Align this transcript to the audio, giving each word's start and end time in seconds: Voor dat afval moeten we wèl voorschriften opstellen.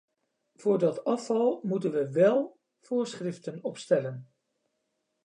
Voor 0.55 0.77
dat 0.79 1.03
afval 1.03 1.59
moeten 1.63 1.91
we 1.91 2.11
wèl 2.11 2.59
voorschriften 2.79 3.63
opstellen. 3.63 4.31